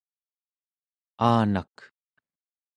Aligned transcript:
aanak 1.27 1.75